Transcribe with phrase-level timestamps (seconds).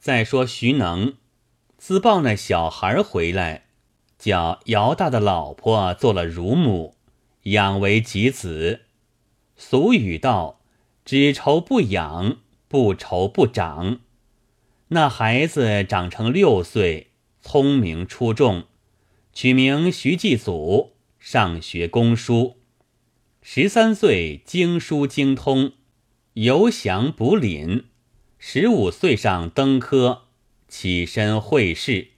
[0.00, 1.12] 再说徐能，
[1.76, 3.66] 自抱那小孩回来，
[4.18, 6.96] 叫姚大的老婆做了乳母，
[7.42, 8.80] 养为己子。
[9.58, 10.62] 俗语道
[11.04, 14.00] ：“只愁不养，不愁不长。”
[14.88, 17.10] 那孩子长成六岁，
[17.42, 18.64] 聪明出众，
[19.34, 22.56] 取名徐继祖，上学攻书。
[23.42, 25.72] 十三岁经书精通，
[26.32, 27.84] 游翔补廪。
[28.42, 30.22] 十五岁上登科，
[30.66, 32.12] 起身会试。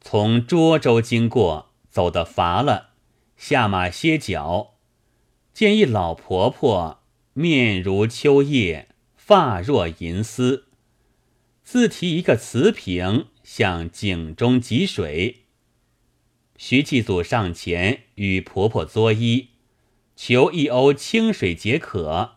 [0.00, 2.90] 从涿州经过，走得乏了，
[3.36, 4.74] 下马歇脚，
[5.52, 7.02] 见一老婆婆，
[7.32, 10.68] 面如秋叶，发若银丝，
[11.64, 15.46] 自提一个瓷瓶向井中汲水。
[16.56, 19.48] 徐继祖上前与婆婆作揖，
[20.14, 22.36] 求一瓯清水解渴。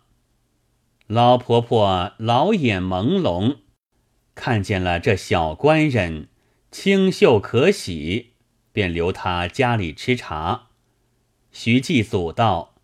[1.07, 3.59] 老婆婆老眼朦胧，
[4.35, 6.27] 看见了这小官人
[6.69, 8.33] 清秀可喜，
[8.73, 10.67] 便留他家里吃茶。
[11.53, 12.75] 徐继祖道：“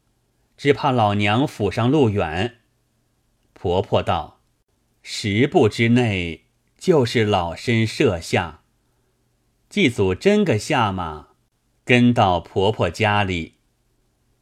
[0.56, 2.60] 只怕老娘府上路远。”
[3.54, 4.40] 婆婆道
[5.04, 6.46] ：“十步之内
[6.78, 8.62] 就是老身舍下。”
[9.68, 11.28] 继祖真个下马，
[11.84, 13.56] 跟到婆婆家里，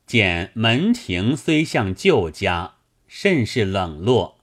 [0.06, 2.76] 见门庭虽像旧家。
[3.14, 4.40] 甚是冷落，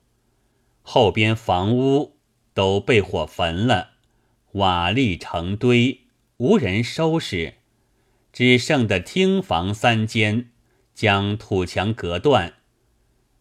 [0.82, 2.18] 后边房屋
[2.52, 3.92] 都被火焚了，
[4.52, 6.02] 瓦砾成堆，
[6.36, 7.54] 无人收拾，
[8.30, 10.50] 只剩的厅房三间，
[10.94, 12.56] 将土墙隔断。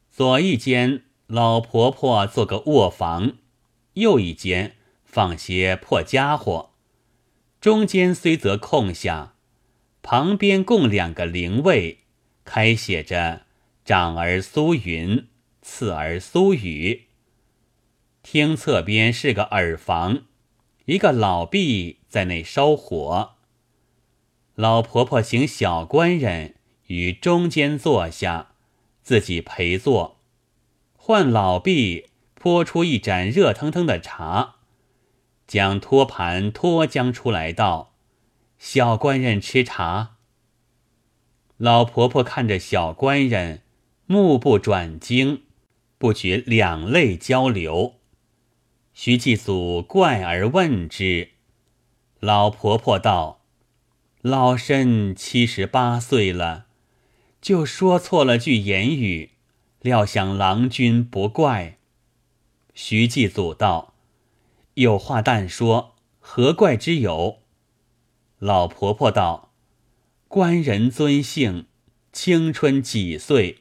[0.10, 3.34] 左一间老婆婆做个卧房，
[3.96, 6.70] 右一间放些破家伙，
[7.60, 9.36] 中间虽则空下，
[10.02, 12.06] 旁边供两个灵位，
[12.46, 13.47] 开写着。
[13.88, 15.30] 长儿苏云，
[15.62, 17.08] 次儿苏雨。
[18.22, 20.26] 厅侧边是个耳房，
[20.84, 23.36] 一个老婢在内烧火。
[24.56, 26.56] 老婆婆请小官人
[26.88, 28.56] 于中间坐下，
[29.04, 30.20] 自己陪坐，
[30.98, 34.56] 唤老婢泼出一盏热腾腾的茶，
[35.48, 37.94] 将托盘托将出来道
[38.60, 40.18] ：“小官人吃茶。”
[41.56, 43.62] 老婆婆看着小官人。
[44.10, 45.42] 目不转睛，
[45.98, 47.96] 不觉两泪交流。
[48.94, 51.32] 徐继祖怪而问之，
[52.22, 53.42] 老婆婆道
[54.24, 56.68] ：“老身七十八岁了，
[57.42, 59.32] 就说错了句言语，
[59.82, 61.78] 料想郎君不怪。”
[62.74, 63.94] 徐继祖道
[64.76, 67.40] ：“有话但说，何怪之有？”
[68.40, 69.52] 老婆婆道
[70.30, 71.66] ：“官人尊姓？
[72.14, 73.60] 青春几岁？”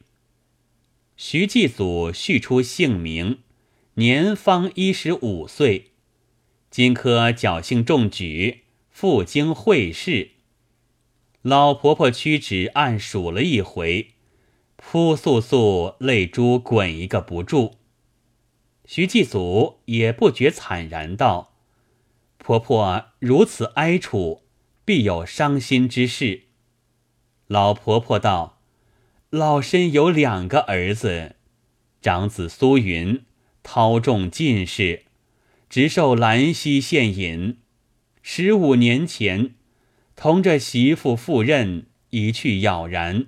[1.16, 3.38] 徐继祖叙出姓名，
[3.94, 5.93] 年方一十五岁，
[6.71, 10.32] 今科侥幸中举，赴京会试。
[11.41, 14.10] 老婆婆屈指暗数了一回，
[14.77, 17.77] 扑簌簌泪珠滚一个不住。
[18.84, 21.54] 徐继祖也不觉惨然道
[22.37, 24.43] ：“婆婆如此哀楚，
[24.84, 26.43] 必有伤心之事。”
[27.48, 28.56] 老婆婆道。
[29.36, 31.36] 老身有两个儿子，
[32.00, 33.20] 长子苏云，
[33.62, 35.02] 韬重进士，
[35.69, 37.58] 直受兰溪县尹。
[38.22, 39.50] 十五年前，
[40.16, 43.26] 同着媳妇赴任，一去杳然。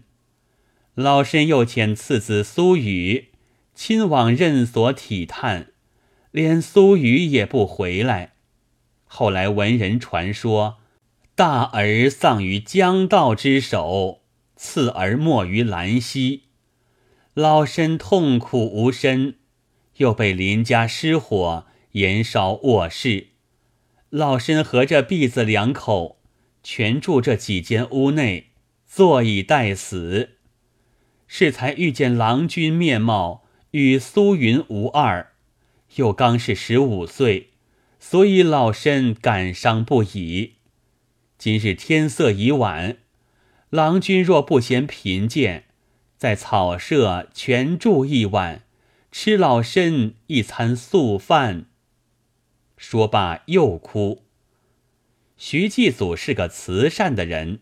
[0.95, 3.29] 老身又遣次子苏雨
[3.75, 5.73] 亲往任所体探，
[6.31, 8.33] 连苏雨也不回来。
[9.05, 10.79] 后来闻人传说，
[11.35, 14.18] 大儿丧于江道之手。
[14.59, 16.49] 次而没于兰溪，
[17.33, 19.37] 老身痛苦无身，
[19.99, 23.29] 又被邻家失火延烧卧室，
[24.11, 26.19] 老身和这婢子两口
[26.65, 28.49] 全住这几间屋内，
[28.85, 30.31] 坐以待死。
[31.29, 35.35] 适才遇见郎君面貌与苏云无二，
[35.95, 37.51] 又刚是十五岁，
[38.01, 40.55] 所以老身感伤不已。
[41.39, 42.97] 今日天色已晚。
[43.71, 45.65] 郎君若不嫌贫贱，
[46.17, 48.63] 在草舍全住一晚，
[49.13, 51.67] 吃老身一餐素饭。
[52.79, 54.25] 说罢又哭。
[55.37, 57.61] 徐继祖是个慈善的人，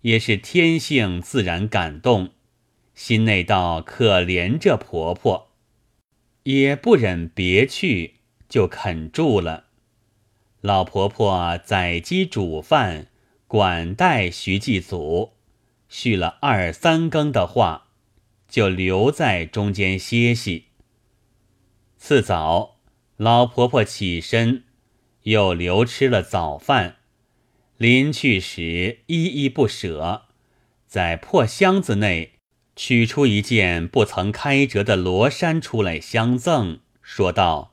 [0.00, 2.30] 也是天性自然感动，
[2.94, 5.48] 心内道可怜这婆婆，
[6.44, 8.14] 也不忍别去，
[8.48, 9.64] 就肯住了。
[10.62, 13.08] 老婆婆宰鸡煮饭。
[13.56, 15.32] 管待徐继祖，
[15.88, 17.86] 续了二三更的话，
[18.46, 20.66] 就留在中间歇息。
[21.96, 22.76] 次早，
[23.16, 24.64] 老婆婆起身，
[25.22, 26.96] 又留吃了早饭。
[27.78, 30.26] 临去时，依依不舍，
[30.86, 32.32] 在破箱子内
[32.76, 37.72] 取出一件不曾开折的罗衫出来相赠，说道：“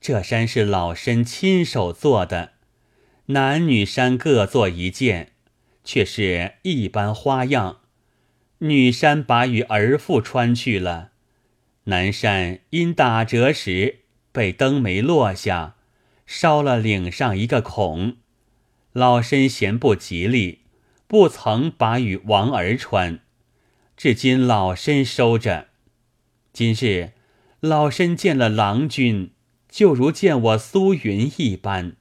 [0.00, 2.52] 这衫是老身亲手做的，
[3.26, 5.32] 男女衫各做一件，
[5.84, 7.80] 却是一般花样。
[8.58, 11.10] 女衫把与儿妇穿去了，
[11.84, 14.00] 男衫因打折时。”
[14.32, 15.76] 被灯没落下，
[16.24, 18.16] 烧了领上一个孔。
[18.94, 20.60] 老身嫌不吉利，
[21.06, 23.20] 不曾把与王儿穿，
[23.94, 25.68] 至今老身收着。
[26.50, 27.12] 今日
[27.60, 29.32] 老身见了郎君，
[29.68, 31.96] 就如见我苏云一般。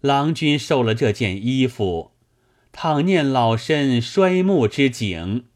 [0.00, 2.12] 郎君受了这件衣服，
[2.70, 5.46] 倘念老身衰暮之景，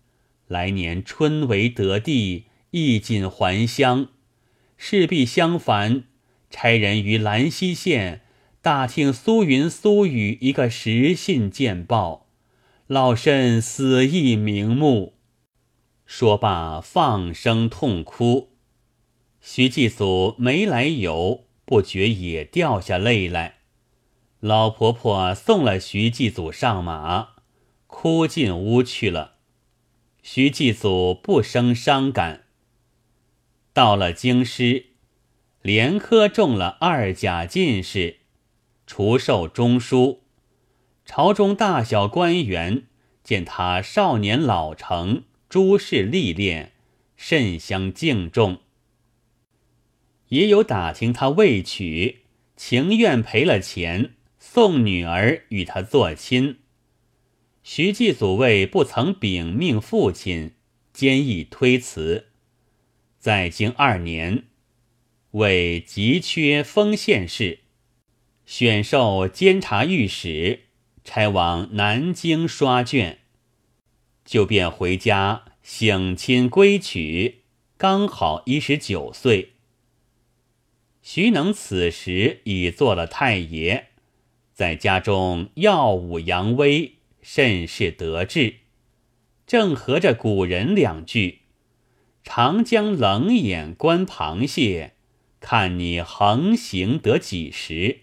[0.48, 4.08] 来年春为得地，衣锦还乡。
[4.76, 6.04] 势必相烦，
[6.50, 8.22] 差人于兰溪县
[8.60, 12.26] 打听苏云、苏雨一个实信见报，
[12.88, 15.14] 老身死亦瞑目。
[16.04, 18.50] 说罢，放声痛哭。
[19.40, 23.61] 徐继祖没来由，不觉也掉下泪来。
[24.42, 27.34] 老婆婆送了徐继祖上马，
[27.86, 29.34] 哭进屋去了。
[30.20, 32.46] 徐继祖不生伤感。
[33.72, 34.86] 到了京师，
[35.60, 38.16] 连科中了二甲进士，
[38.84, 40.22] 除授中书。
[41.04, 42.88] 朝中大小官员
[43.22, 46.72] 见他少年老成，诸事历练，
[47.14, 48.58] 甚相敬重。
[50.30, 52.22] 也有打听他未娶，
[52.56, 54.14] 情愿赔了钱
[54.54, 56.58] 送女儿与他做亲。
[57.62, 60.52] 徐继祖为不曾禀命父亲，
[60.92, 62.26] 坚毅推辞。
[63.18, 64.44] 在京二年，
[65.30, 67.60] 为急缺丰县事，
[68.44, 70.64] 选授监察御史，
[71.02, 73.20] 差往南京刷卷，
[74.22, 77.44] 就便回家省亲归娶，
[77.78, 79.52] 刚好一十九岁。
[81.00, 83.91] 徐能此时已做了太爷，
[84.62, 88.58] 在家中耀武扬威，甚是得志，
[89.44, 91.40] 正合着古人两句。
[92.22, 94.92] 长江冷眼观螃蟹，
[95.40, 98.02] 看你横行得几时？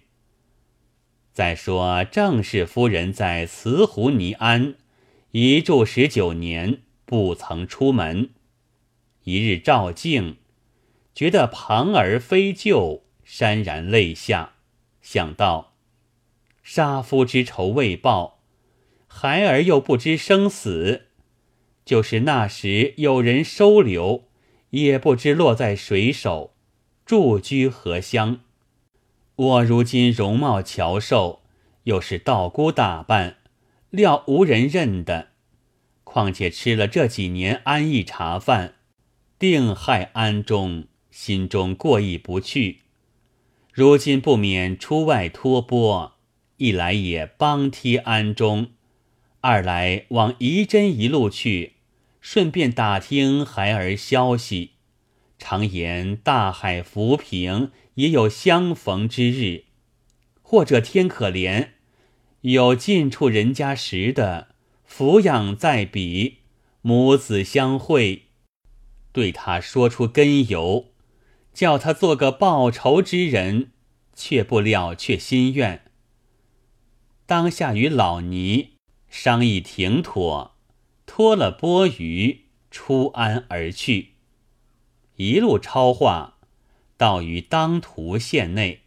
[1.32, 4.76] 再说郑氏夫人在慈湖尼庵
[5.32, 8.32] 一住十九年，不曾出门。
[9.24, 10.36] 一日照镜，
[11.16, 14.56] 觉得庞儿非旧，潸然泪下，
[15.02, 15.69] 想到
[16.72, 18.42] 杀夫之仇未报，
[19.08, 21.08] 孩儿又不知生死。
[21.84, 24.26] 就是那时有人收留，
[24.70, 26.54] 也不知落在谁手，
[27.08, 28.42] 住居何乡。
[29.36, 31.42] 我如今容貌憔瘦，
[31.86, 33.38] 又是道姑打扮，
[33.90, 35.30] 料无人认得。
[36.04, 38.76] 况且吃了这几年安逸茶饭，
[39.40, 42.82] 定害安中，心中过意不去。
[43.74, 46.19] 如今不免出外托钵，
[46.60, 48.72] 一来也帮梯庵中，
[49.40, 51.76] 二来往仪真一路去。
[52.20, 54.72] 顺便打听孩儿消息，
[55.38, 59.64] 常言大海浮萍，也有相逢之日。
[60.42, 61.70] 或者天可怜，
[62.42, 64.50] 有近处人家时的
[64.86, 66.40] 抚养在彼，
[66.82, 68.24] 母子相会，
[69.14, 70.88] 对他说出根由，
[71.54, 73.72] 叫他做个报仇之人，
[74.14, 75.84] 却不了却心愿。
[77.30, 78.72] 当下与老尼
[79.08, 80.56] 商议停妥。
[81.06, 82.40] 脱了钵盂，
[82.72, 84.14] 出安而去。
[85.18, 86.40] 一路超话，
[86.98, 88.80] 到于当涂县内，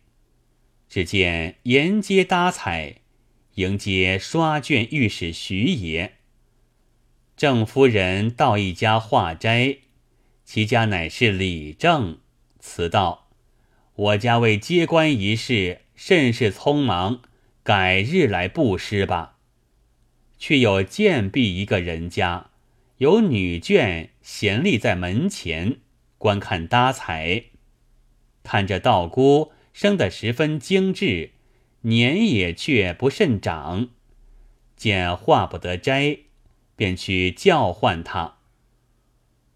[0.88, 2.96] 只见沿街搭彩，
[3.54, 6.14] 迎接刷卷御史徐爷。
[7.36, 9.76] 郑夫人到一家画斋，
[10.44, 12.18] 其家乃是李正，
[12.58, 13.28] 辞道
[13.94, 17.22] ：“我家为接官一事，甚是匆忙，
[17.62, 19.38] 改日来布施吧。”
[20.38, 22.50] 却有贱婢一个人家，
[22.96, 25.76] 有女眷闲立在门前
[26.18, 27.44] 观看搭彩，
[28.42, 31.30] 看着道姑生得十分精致，
[31.82, 33.90] 年也却不甚长，
[34.76, 36.18] 见画不得斋，
[36.74, 38.38] 便去叫唤他。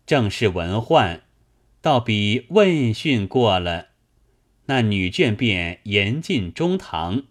[0.06, 1.22] 正是文焕，
[1.80, 3.88] 倒比问讯过了，
[4.66, 7.24] 那女眷便严进中堂，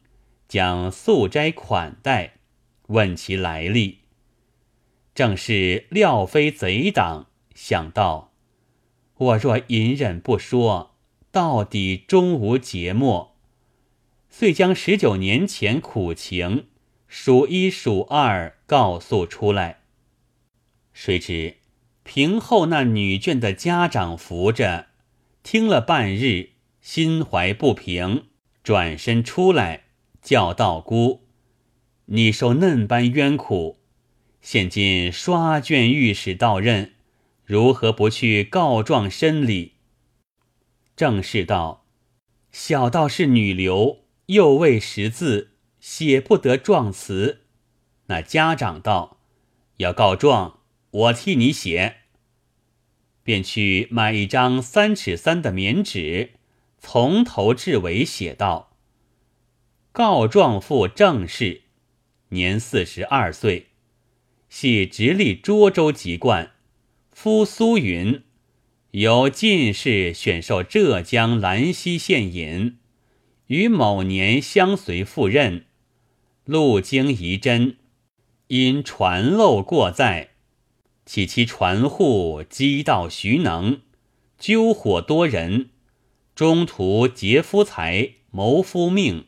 [0.48, 2.34] 将素斋款待。
[2.88, 4.02] 问其来历，
[5.16, 7.26] 正是料非贼党。
[7.56, 8.32] 想到
[9.16, 10.96] 我若隐忍不说，
[11.32, 13.36] 到底终无节末，
[14.30, 16.68] 遂将十九年前苦情
[17.08, 19.80] 数一数二告诉出来。
[20.94, 21.56] 谁知
[22.04, 24.90] 平后那女眷的家长扶着，
[25.42, 28.26] 听了半日，心怀不平，
[28.62, 29.85] 转身出来
[30.26, 31.22] 叫道姑
[32.06, 33.78] ：“你受嫩般冤苦，
[34.42, 36.94] 现今刷卷御史到任。”
[37.46, 39.74] 如何不去告状申理？
[40.96, 41.86] 正是道
[42.52, 47.44] ：“小道是女流，又未识字，写不得状词。”
[48.10, 49.20] 那家长道
[49.78, 51.98] ：“要告状，我替你写。”
[53.22, 56.32] 便去买一张三尺三的棉纸，
[56.80, 58.75] 从头至尾写道
[59.96, 61.62] ：“告状父郑氏，
[62.28, 63.68] 年四十二岁，
[64.50, 66.52] 系直隶涿州籍贯。”
[67.16, 68.22] 夫苏云，
[68.92, 72.76] 由进士选授浙江兰溪县尹，
[73.48, 75.64] 于某年相随赴任，
[76.44, 77.78] 路经仪真，
[78.48, 80.32] 因船漏过载，
[81.06, 83.80] 起其船户击盗徐能，
[84.38, 85.70] 揪火多人，
[86.36, 89.28] 中途劫夫财，谋夫命，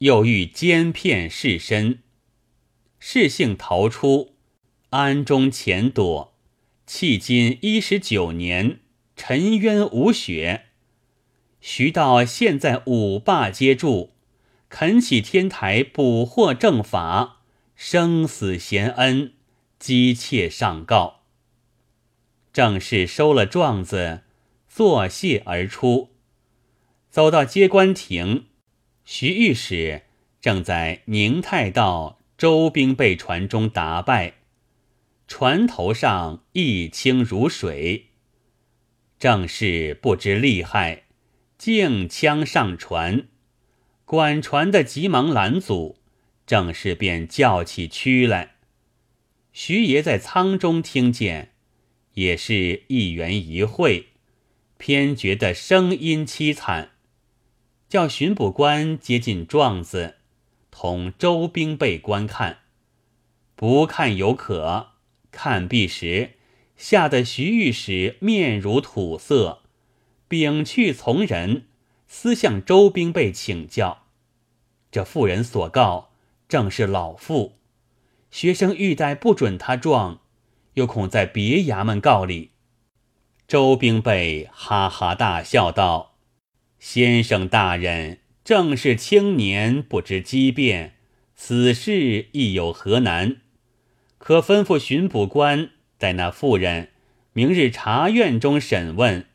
[0.00, 1.98] 又欲奸骗士身，
[2.98, 4.34] 士性逃出，
[4.88, 6.32] 安中潜躲。
[6.86, 8.80] 迄今一十九年，
[9.14, 10.68] 沉冤无雪。
[11.60, 14.14] 徐道现在五霸皆住，
[14.70, 17.42] 恳启天台捕获正法，
[17.76, 19.34] 生死贤恩，
[19.78, 21.24] 姬妾上告。
[22.54, 24.22] 正是收了状子，
[24.66, 26.08] 作谢而出，
[27.10, 28.46] 走到接官亭，
[29.12, 30.02] 徐御史
[30.40, 34.34] 正在宁泰道周兵被船中打败。
[35.26, 38.10] 船头上一清如水，
[39.18, 41.06] 正是不知厉害，
[41.58, 43.26] 径枪上船。
[44.04, 45.98] 管船的急忙拦阻，
[46.46, 48.54] 正是便叫起屈来。
[49.52, 51.50] 徐爷在舱中听见，
[52.14, 54.10] 也是一圆一会，
[54.78, 56.90] 偏觉得声音凄惨，
[57.90, 60.14] 叫巡捕官接进状子，
[60.70, 62.58] 同周兵备观看，
[63.56, 64.90] 不看有可。
[65.32, 66.34] 看毕时，
[66.76, 69.62] 吓得徐御史面如土色，
[70.28, 71.66] 屏去从人，
[72.06, 74.04] 私向周兵备请教。
[74.92, 76.10] 这妇人所告
[76.48, 77.54] 正是老妇，
[78.30, 80.20] 学生欲待不准他状，
[80.74, 82.52] 又恐在别衙门告里。
[83.48, 86.09] 周兵备哈哈大笑道
[86.80, 90.94] ：“先生大人正是青年，不知机变，
[91.36, 93.36] 此事亦有何难？”
[94.16, 96.88] 可吩咐巡捕官待那妇人
[97.32, 99.26] 明日茶院中审问，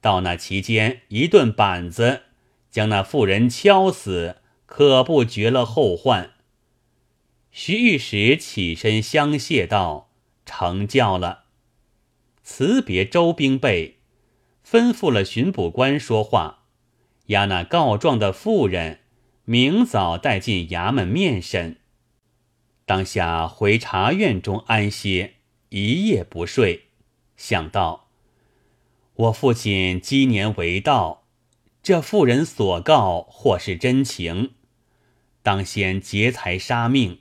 [0.00, 2.22] 到那期间一顿板子
[2.70, 6.32] 将那妇人敲死，可不绝了后患。
[7.52, 10.10] 徐御史起身相谢道
[10.44, 11.44] ：“成教了。”
[12.42, 13.98] 辞别周兵备，
[14.64, 16.59] 吩咐了巡捕官说话，
[17.30, 19.00] 押那告状的妇人
[19.44, 21.76] 明早带进衙门面审。
[22.84, 25.34] 当下回茶院中安歇，
[25.68, 26.88] 一夜不睡，
[27.36, 28.08] 想到
[29.14, 31.24] 我父亲积年为道，
[31.82, 34.50] 这妇人所告或是真情，
[35.42, 37.20] 当先劫财杀命，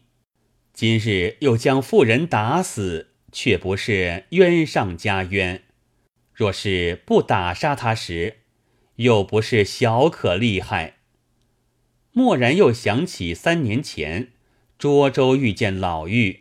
[0.74, 5.62] 今日又将妇人打死，却不是冤上加冤。
[6.34, 8.39] 若是不打杀他时，
[9.00, 10.96] 又不是小可厉害。
[12.14, 14.32] 蓦然又想起三年前。
[14.78, 16.40] 涿州遇见老妪，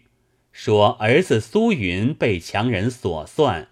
[0.52, 3.66] 说儿子苏云被强人所算，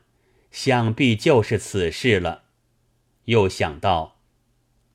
[0.50, 2.42] 想必就是此事了。
[3.26, 4.16] 又想到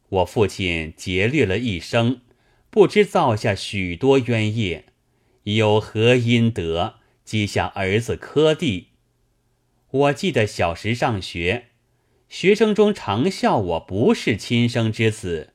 [0.10, 2.20] 我父亲劫掠了一生，
[2.70, 4.88] 不知造下许多冤业，
[5.44, 8.88] 有何阴德积下儿子科第？
[9.90, 11.68] 我记得小时上学，
[12.32, 15.52] 学生中常笑我不是亲生之子，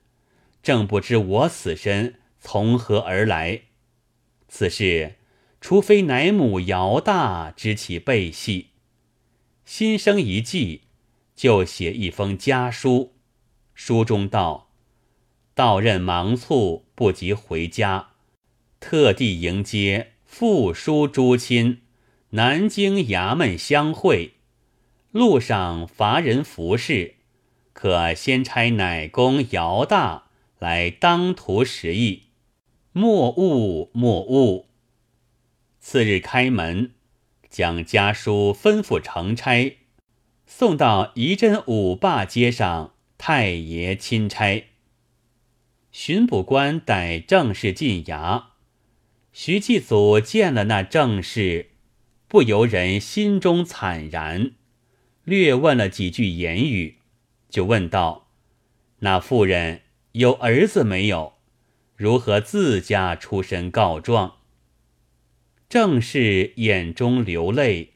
[0.63, 3.63] 正不知我此身从何而来。
[4.47, 5.15] 此事，
[5.59, 8.73] 除非乃母姚大知其背细，
[9.65, 10.83] 心生一计，
[11.35, 13.15] 就写一封家书。
[13.75, 14.71] 书中道
[15.57, 18.11] ：“到任忙促，不及回家，
[18.81, 21.81] 特地迎接父叔诸亲，
[22.31, 24.35] 南京衙门相会。
[25.17, 27.15] 路上乏人服侍，
[27.73, 30.25] 可先差奶公姚大
[30.59, 32.25] 来当涂实意。”
[32.93, 34.69] 莫误莫误。
[35.79, 36.93] 次日开门，
[37.49, 39.77] 将家书吩咐成差，
[40.47, 44.67] 送到仪真五霸街上太爷钦差。
[45.93, 48.45] 巡捕官逮正氏进衙，
[49.33, 51.71] 徐继祖见了那正事，
[52.29, 54.53] 不由人心中惨然，
[55.27, 56.99] 略问了几句言语，
[57.51, 58.29] 就问道
[59.01, 59.81] ：“那妇人
[60.13, 61.33] 有儿子没有？
[61.97, 64.37] 如何自家出身告状？”
[65.69, 67.95] 正是眼中流泪，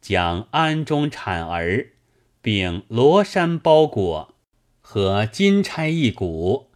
[0.00, 1.94] 将庵中产儿，
[2.40, 4.36] 并罗衫包裹
[4.80, 6.70] 和金钗一股，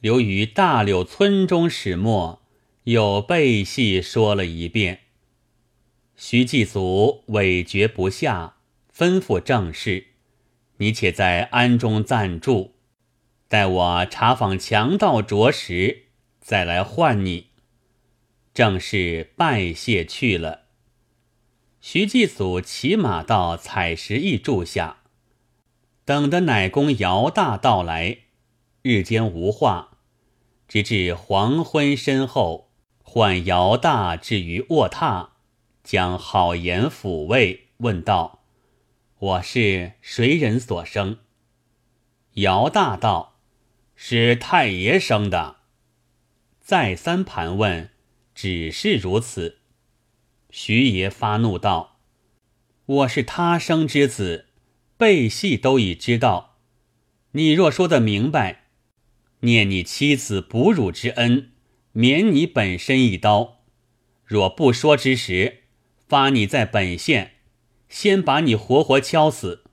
[0.00, 2.42] 留于大柳村中始末，
[2.84, 5.00] 又背细说了一遍。
[6.14, 8.55] 徐继祖委决不下，
[8.96, 10.06] 吩咐正氏
[10.78, 12.76] ：“你且在庵中暂住，
[13.46, 16.06] 待我查访强盗着实，
[16.40, 17.48] 再来唤你。”
[18.54, 20.62] 正是拜谢去了。
[21.78, 25.02] 徐继祖骑马到采石驿住下，
[26.06, 28.20] 等得奶公姚大到来，
[28.80, 29.98] 日间无话，
[30.66, 32.70] 直至黄昏身后，
[33.02, 35.28] 唤姚大至于卧榻，
[35.84, 38.35] 将好言抚慰，问道
[39.26, 41.18] ：“我是谁人所生？”
[42.34, 43.40] 姚大道
[43.96, 45.56] ：“是太爷生的。”
[46.62, 47.90] 再三盘问。
[48.34, 49.60] 只是如此，
[50.50, 52.00] 徐爷发怒道
[52.84, 54.48] ：“我是他生之子，
[54.98, 56.58] 背戏都已知道。
[57.32, 58.66] 你若说得明白，
[59.40, 61.52] 念你妻子哺乳之恩，
[61.92, 63.62] 免你本身一刀；
[64.22, 65.62] 若不说之时，
[66.06, 67.35] 发你在本县，
[67.88, 69.64] 先把你活活敲死。”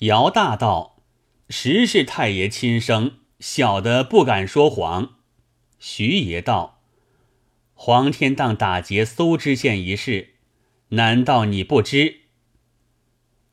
[0.00, 1.02] 姚大道
[1.48, 5.16] ：“实是太爷亲生，小的不敢说谎。”
[5.78, 6.82] 徐爷道。
[7.76, 10.34] 黄天荡打劫苏知县一事，
[10.90, 12.20] 难道你不知？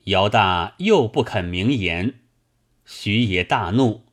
[0.05, 2.21] 姚大又不肯明言，
[2.85, 4.05] 徐爷大怒，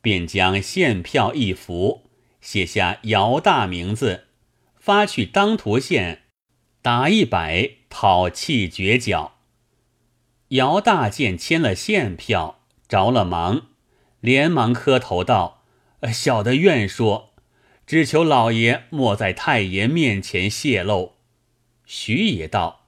[0.00, 4.26] 便将县票一幅，写下姚大名字，
[4.76, 6.22] 发去当涂县
[6.82, 9.34] 打一百讨弃绝脚。
[10.48, 13.66] 姚大见签了现票，着了忙，
[14.20, 15.62] 连忙磕头道
[16.10, 17.26] ：“小的愿说。”
[17.86, 21.14] 只求老爷莫在太爷面前泄露。
[21.84, 22.86] 徐爷道：“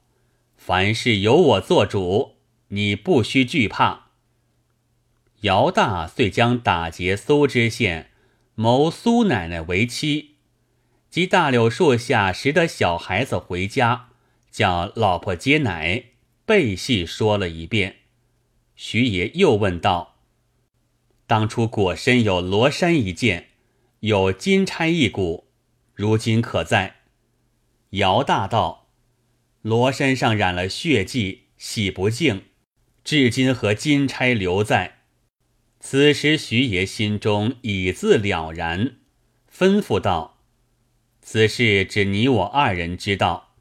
[0.56, 2.36] 凡事由我做主，
[2.68, 4.10] 你不须惧怕。”
[5.42, 8.12] 姚大遂将打劫苏知县、
[8.54, 10.36] 谋苏奶奶为妻，
[11.10, 14.10] 及大柳树下拾得小孩子回家，
[14.52, 16.04] 叫老婆接奶，
[16.44, 17.96] 背细说了一遍。
[18.76, 20.18] 徐爷又问道
[21.26, 23.48] ：“当初果身有罗衫一件？”
[24.00, 25.46] 有金钗一股，
[25.94, 26.96] 如今可在？
[27.90, 28.88] 姚大道，
[29.62, 32.46] 罗衫上染了血迹，洗不净，
[33.04, 35.02] 至今和金钗留在。
[35.78, 38.96] 此时徐爷心中已自了然，
[39.48, 40.40] 吩咐道
[41.22, 43.51] ：“此事只你我二人知道，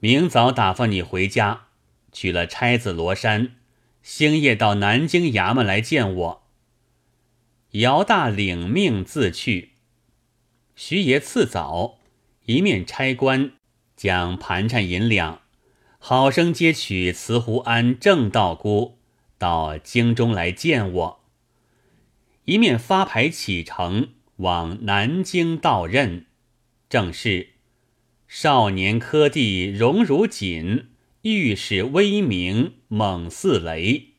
[0.00, 1.66] 明早打发你回家，
[2.10, 3.56] 取了钗子罗衫，
[4.02, 6.42] 星夜到南京衙门来见我。”
[7.72, 9.72] 姚大领命自去。
[10.74, 11.98] 徐爷次早，
[12.46, 13.52] 一面差官
[13.94, 15.42] 将盘缠银两，
[15.98, 18.98] 好生接取慈湖庵正道姑
[19.36, 21.20] 到京中来见我；
[22.46, 26.24] 一面发牌启程往南京到任。
[26.88, 27.50] 正是
[28.32, 30.84] 少年科第荣如锦，
[31.22, 34.09] 御史威名猛似雷。